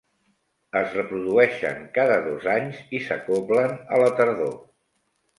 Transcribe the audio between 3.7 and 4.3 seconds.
a la